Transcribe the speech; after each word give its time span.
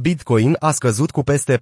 Bitcoin 0.00 0.56
a 0.58 0.70
scăzut 0.70 1.10
cu 1.10 1.22
peste 1.22 1.60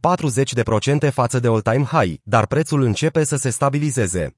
40% 1.06 1.12
față 1.12 1.38
de 1.38 1.48
all-time 1.48 1.84
high, 1.84 2.20
dar 2.22 2.46
prețul 2.46 2.82
începe 2.82 3.24
să 3.24 3.36
se 3.36 3.50
stabilizeze. 3.50 4.36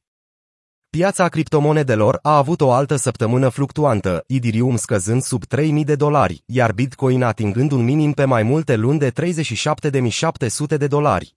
Piața 0.91 1.29
criptomonedelor 1.29 2.19
a 2.23 2.37
avut 2.37 2.61
o 2.61 2.73
altă 2.73 2.97
săptămână 2.97 3.49
fluctuantă, 3.49 4.25
Ethereum 4.27 4.77
scăzând 4.77 5.23
sub 5.23 5.45
3000 5.45 5.85
de 5.85 5.95
dolari, 5.95 6.43
iar 6.47 6.73
Bitcoin 6.73 7.23
atingând 7.23 7.73
un 7.73 7.85
minim 7.85 8.13
pe 8.13 8.25
mai 8.25 8.43
multe 8.43 8.77
luni 8.77 8.99
de 8.99 9.11
37.700 9.11 10.77
de 10.79 10.87
dolari. 10.87 11.37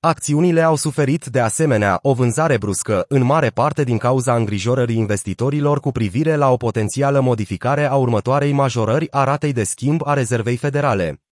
Acțiunile 0.00 0.62
au 0.62 0.76
suferit 0.76 1.24
de 1.24 1.40
asemenea 1.40 1.98
o 2.02 2.12
vânzare 2.12 2.56
bruscă, 2.56 3.04
în 3.08 3.22
mare 3.22 3.48
parte 3.48 3.84
din 3.84 3.98
cauza 3.98 4.36
îngrijorării 4.36 4.96
investitorilor 4.96 5.80
cu 5.80 5.90
privire 5.90 6.36
la 6.36 6.50
o 6.50 6.56
potențială 6.56 7.20
modificare 7.20 7.84
a 7.84 7.94
următoarei 7.94 8.52
majorări 8.52 9.12
a 9.12 9.24
ratei 9.24 9.52
de 9.52 9.64
schimb 9.64 10.00
a 10.04 10.12
rezervei 10.12 10.56
federale. 10.56 11.23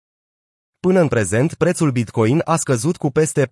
Până 0.87 1.01
în 1.01 1.09
prezent, 1.09 1.55
prețul 1.55 1.91
Bitcoin 1.91 2.41
a 2.45 2.57
scăzut 2.57 2.97
cu 2.97 3.11
peste 3.11 3.49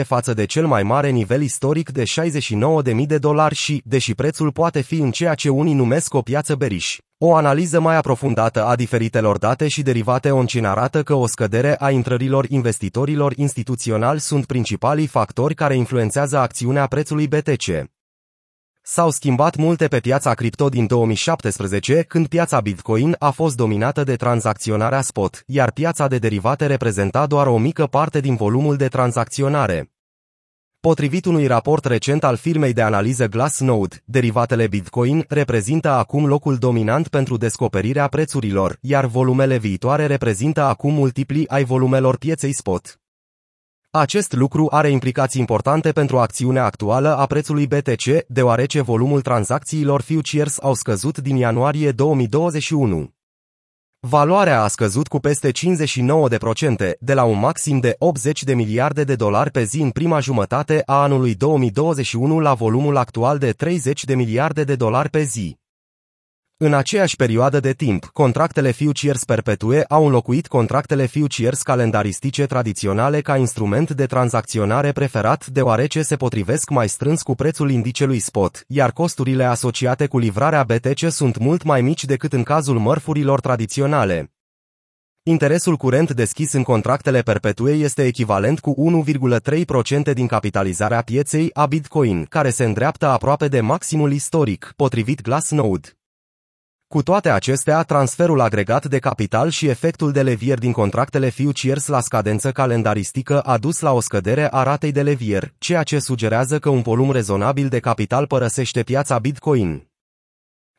41% 0.00 0.04
față 0.04 0.34
de 0.34 0.44
cel 0.44 0.66
mai 0.66 0.82
mare 0.82 1.08
nivel 1.08 1.42
istoric 1.42 1.90
de 1.90 2.02
69.000 2.02 3.06
de 3.06 3.18
dolari 3.18 3.54
și, 3.54 3.82
deși 3.84 4.14
prețul 4.14 4.52
poate 4.52 4.80
fi 4.80 4.94
în 4.94 5.10
ceea 5.10 5.34
ce 5.34 5.48
unii 5.48 5.74
numesc 5.74 6.14
o 6.14 6.22
piață 6.22 6.54
beriș, 6.54 6.98
o 7.18 7.34
analiză 7.34 7.80
mai 7.80 7.96
aprofundată 7.96 8.64
a 8.64 8.76
diferitelor 8.76 9.38
date 9.38 9.68
și 9.68 9.82
derivate 9.82 10.30
oncin 10.30 10.64
arată 10.64 11.02
că 11.02 11.14
o 11.14 11.26
scădere 11.26 11.76
a 11.78 11.90
intrărilor 11.90 12.46
investitorilor 12.48 13.32
instituționali 13.36 14.20
sunt 14.20 14.46
principalii 14.46 15.06
factori 15.06 15.54
care 15.54 15.76
influențează 15.76 16.38
acțiunea 16.38 16.86
prețului 16.86 17.28
BTC. 17.28 17.90
S-au 18.84 19.10
schimbat 19.10 19.56
multe 19.56 19.88
pe 19.88 20.00
piața 20.00 20.34
cripto 20.34 20.68
din 20.68 20.86
2017, 20.86 22.02
când 22.02 22.26
piața 22.26 22.60
Bitcoin 22.60 23.16
a 23.18 23.30
fost 23.30 23.56
dominată 23.56 24.04
de 24.04 24.16
tranzacționarea 24.16 25.00
spot, 25.00 25.42
iar 25.46 25.72
piața 25.72 26.08
de 26.08 26.18
derivate 26.18 26.66
reprezenta 26.66 27.26
doar 27.26 27.46
o 27.46 27.58
mică 27.58 27.86
parte 27.86 28.20
din 28.20 28.34
volumul 28.34 28.76
de 28.76 28.88
tranzacționare. 28.88 29.90
Potrivit 30.80 31.24
unui 31.24 31.46
raport 31.46 31.84
recent 31.84 32.24
al 32.24 32.36
firmei 32.36 32.72
de 32.72 32.82
analiză 32.82 33.26
Glassnode, 33.26 34.02
derivatele 34.04 34.66
Bitcoin 34.66 35.24
reprezintă 35.28 35.88
acum 35.88 36.26
locul 36.26 36.56
dominant 36.56 37.08
pentru 37.08 37.36
descoperirea 37.36 38.08
prețurilor, 38.08 38.78
iar 38.80 39.06
volumele 39.06 39.56
viitoare 39.56 40.06
reprezintă 40.06 40.62
acum 40.62 40.94
multipli 40.94 41.48
ai 41.48 41.64
volumelor 41.64 42.16
pieței 42.16 42.52
spot. 42.52 43.01
Acest 43.94 44.32
lucru 44.32 44.66
are 44.70 44.90
implicații 44.90 45.40
importante 45.40 45.92
pentru 45.92 46.18
acțiunea 46.18 46.64
actuală 46.64 47.16
a 47.16 47.26
prețului 47.26 47.66
BTC, 47.66 48.26
deoarece 48.28 48.80
volumul 48.80 49.20
tranzacțiilor 49.20 50.00
futures 50.00 50.60
au 50.60 50.74
scăzut 50.74 51.18
din 51.18 51.36
ianuarie 51.36 51.90
2021. 51.90 53.10
Valoarea 54.00 54.62
a 54.62 54.68
scăzut 54.68 55.08
cu 55.08 55.18
peste 55.18 55.50
59%, 55.50 55.52
de 57.00 57.14
la 57.14 57.24
un 57.24 57.38
maxim 57.38 57.78
de 57.78 57.94
80 57.98 58.42
de 58.42 58.54
miliarde 58.54 59.04
de 59.04 59.14
dolari 59.14 59.50
pe 59.50 59.62
zi 59.62 59.80
în 59.80 59.90
prima 59.90 60.20
jumătate 60.20 60.82
a 60.86 61.02
anului 61.02 61.34
2021 61.34 62.40
la 62.40 62.54
volumul 62.54 62.96
actual 62.96 63.38
de 63.38 63.50
30 63.50 64.04
de 64.04 64.14
miliarde 64.14 64.64
de 64.64 64.74
dolari 64.74 65.08
pe 65.08 65.22
zi. 65.22 65.61
În 66.64 66.74
aceeași 66.74 67.16
perioadă 67.16 67.60
de 67.60 67.72
timp, 67.72 68.04
contractele 68.04 68.70
futures 68.70 69.24
perpetue 69.24 69.84
au 69.88 70.04
înlocuit 70.04 70.46
contractele 70.46 71.06
futures 71.06 71.62
calendaristice 71.62 72.46
tradiționale 72.46 73.20
ca 73.20 73.36
instrument 73.36 73.90
de 73.90 74.06
tranzacționare 74.06 74.92
preferat 74.92 75.46
deoarece 75.46 76.02
se 76.02 76.16
potrivesc 76.16 76.70
mai 76.70 76.88
strâns 76.88 77.22
cu 77.22 77.34
prețul 77.34 77.70
indicelui 77.70 78.18
spot, 78.18 78.64
iar 78.66 78.92
costurile 78.92 79.44
asociate 79.44 80.06
cu 80.06 80.18
livrarea 80.18 80.62
BTC 80.64 81.10
sunt 81.10 81.38
mult 81.38 81.62
mai 81.62 81.80
mici 81.80 82.04
decât 82.04 82.32
în 82.32 82.42
cazul 82.42 82.78
mărfurilor 82.78 83.40
tradiționale. 83.40 84.32
Interesul 85.22 85.76
curent 85.76 86.10
deschis 86.10 86.52
în 86.52 86.62
contractele 86.62 87.20
perpetue 87.20 87.72
este 87.72 88.04
echivalent 88.04 88.60
cu 88.60 89.04
1,3% 90.08 90.12
din 90.12 90.26
capitalizarea 90.26 91.02
pieței 91.02 91.50
a 91.52 91.66
Bitcoin, 91.66 92.24
care 92.24 92.50
se 92.50 92.64
îndreaptă 92.64 93.06
aproape 93.06 93.48
de 93.48 93.60
maximul 93.60 94.12
istoric, 94.12 94.72
potrivit 94.76 95.20
Glassnode. 95.22 95.88
Cu 96.92 97.02
toate 97.02 97.30
acestea, 97.30 97.82
transferul 97.82 98.40
agregat 98.40 98.86
de 98.86 98.98
capital 98.98 99.48
și 99.48 99.68
efectul 99.68 100.12
de 100.12 100.22
levier 100.22 100.58
din 100.58 100.72
contractele 100.72 101.30
futures 101.30 101.86
la 101.86 102.00
scadență 102.00 102.50
calendaristică 102.50 103.40
a 103.40 103.58
dus 103.58 103.80
la 103.80 103.92
o 103.92 104.00
scădere 104.00 104.48
a 104.50 104.62
ratei 104.62 104.92
de 104.92 105.02
levier, 105.02 105.52
ceea 105.58 105.82
ce 105.82 105.98
sugerează 105.98 106.58
că 106.58 106.68
un 106.68 106.82
volum 106.82 107.12
rezonabil 107.12 107.68
de 107.68 107.78
capital 107.78 108.26
părăsește 108.26 108.82
piața 108.82 109.18
Bitcoin. 109.18 109.91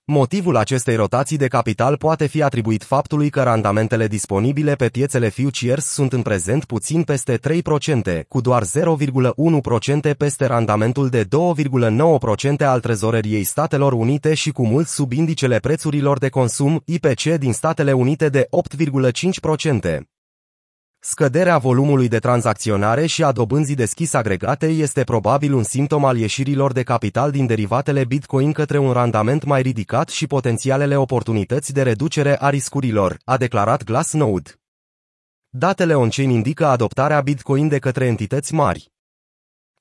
Motivul 0.05 0.55
acestei 0.55 0.95
rotații 0.95 1.37
de 1.37 1.47
capital 1.47 1.97
poate 1.97 2.25
fi 2.25 2.43
atribuit 2.43 2.83
faptului 2.83 3.29
că 3.29 3.43
randamentele 3.43 4.07
disponibile 4.07 4.75
pe 4.75 4.87
piețele 4.87 5.29
futures 5.29 5.85
sunt 5.85 6.13
în 6.13 6.21
prezent 6.21 6.65
puțin 6.65 7.03
peste 7.03 7.37
3%, 7.37 8.27
cu 8.27 8.41
doar 8.41 8.63
0,1% 8.63 10.17
peste 10.17 10.45
randamentul 10.45 11.09
de 11.09 11.23
2,9% 11.23 11.29
al 12.59 12.79
trezoreriei 12.79 13.43
Statelor 13.43 13.93
Unite 13.93 14.33
și 14.33 14.51
cu 14.51 14.65
mult 14.65 14.87
sub 14.87 15.11
indicele 15.11 15.57
prețurilor 15.57 16.17
de 16.17 16.29
consum 16.29 16.81
IPC 16.85 17.23
din 17.23 17.53
Statele 17.53 17.91
Unite 17.91 18.29
de 18.29 18.47
8,5%. 18.77 20.12
Scăderea 21.05 21.57
volumului 21.57 22.07
de 22.07 22.19
tranzacționare 22.19 23.05
și 23.05 23.23
a 23.23 23.31
dobânzii 23.31 23.75
deschis 23.75 24.13
agregate 24.13 24.65
este 24.67 25.03
probabil 25.03 25.53
un 25.53 25.63
simptom 25.63 26.05
al 26.05 26.17
ieșirilor 26.17 26.71
de 26.71 26.83
capital 26.83 27.31
din 27.31 27.45
derivatele 27.45 28.05
Bitcoin 28.05 28.51
către 28.51 28.77
un 28.77 28.91
randament 28.91 29.43
mai 29.43 29.61
ridicat 29.61 30.09
și 30.09 30.27
potențialele 30.27 30.95
oportunități 30.95 31.73
de 31.73 31.81
reducere 31.81 32.41
a 32.41 32.49
riscurilor, 32.49 33.17
a 33.23 33.37
declarat 33.37 33.83
Glassnode. 33.83 34.49
Datele 35.49 35.95
on-chain 35.95 36.29
indică 36.29 36.65
adoptarea 36.65 37.21
Bitcoin 37.21 37.67
de 37.67 37.79
către 37.79 38.05
entități 38.05 38.53
mari. 38.53 38.91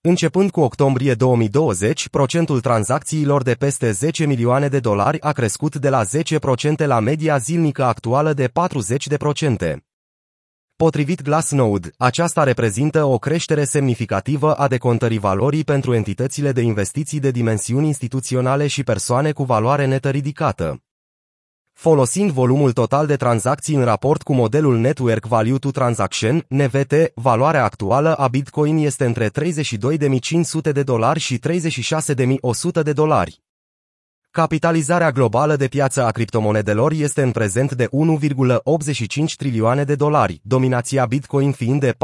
Începând 0.01 0.51
cu 0.51 0.61
octombrie 0.61 1.15
2020, 1.15 2.09
procentul 2.09 2.61
tranzacțiilor 2.61 3.43
de 3.43 3.55
peste 3.55 3.91
10 3.91 4.27
milioane 4.27 4.69
de 4.69 4.81
dolari 4.81 5.21
a 5.21 5.33
crescut 5.33 5.77
de 5.77 5.89
la 5.89 6.03
10% 6.05 6.87
la 6.87 7.01
media 7.01 7.39
zilnică 7.39 7.85
actuală 7.85 8.33
de 8.33 8.49
40%. 8.49 9.92
Potrivit 10.83 11.23
Glassnode, 11.23 11.91
aceasta 11.97 12.43
reprezintă 12.43 13.05
o 13.05 13.19
creștere 13.19 13.65
semnificativă 13.65 14.55
a 14.55 14.69
decontării 14.69 15.19
valorii 15.19 15.65
pentru 15.65 15.95
entitățile 15.95 16.53
de 16.53 16.61
investiții 16.61 17.21
de 17.21 17.31
dimensiuni 17.31 17.87
instituționale 17.87 18.67
și 18.67 18.83
persoane 18.83 19.33
cu 19.33 19.45
valoare 19.45 19.87
netă 19.87 20.11
ridicată. 20.11 20.83
Folosind 21.73 22.31
volumul 22.31 22.73
total 22.73 23.07
de 23.07 23.17
tranzacții 23.17 23.75
în 23.75 23.85
raport 23.85 24.23
cu 24.23 24.33
modelul 24.33 24.79
Network 24.79 25.27
Value 25.27 25.59
to 25.59 25.71
Transaction, 25.71 26.45
NVT, 26.49 26.93
valoarea 27.15 27.65
actuală 27.65 28.15
a 28.15 28.29
Bitcoin 28.29 28.77
este 28.77 29.05
între 29.05 29.31
32.500 29.31 30.73
de 30.73 30.83
dolari 30.83 31.21
și 31.21 31.39
36.100 31.39 32.83
de 32.83 32.93
dolari. 32.93 33.43
Capitalizarea 34.33 35.11
globală 35.11 35.57
de 35.57 35.67
piață 35.67 36.05
a 36.05 36.11
criptomonedelor 36.11 36.93
este 36.93 37.23
în 37.23 37.31
prezent 37.31 37.73
de 37.73 37.87
1,85 37.87 37.91
trilioane 39.37 39.85
de 39.85 39.95
dolari, 39.95 40.41
dominația 40.43 41.07
Bitcoin 41.07 41.53
fiind 41.53 41.81
de 41.81 41.93
42,2%. 41.93 41.97